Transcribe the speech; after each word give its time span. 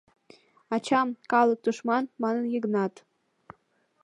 «Ачам— 0.75 1.09
«калык 1.31 1.59
тушман»,— 1.63 2.05
манын 2.21 2.45
Йыгнат. 2.53 2.93